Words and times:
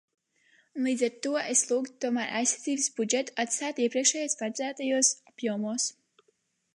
Un 0.79 0.85
līdz 0.87 1.01
ar 1.07 1.11
to 1.25 1.33
es 1.41 1.61
lūgtu 1.71 1.99
tomēr 2.05 2.33
aizsardzības 2.39 2.87
budžetu 3.01 3.35
atstāt 3.45 3.81
iepriekšējos 3.85 4.39
paredzētajos 4.43 5.13
apjomos. 5.33 5.87